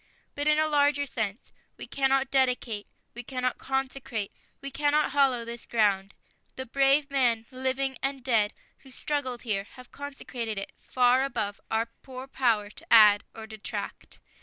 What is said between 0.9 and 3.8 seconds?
sense, we cannot dedicate.. .we cannot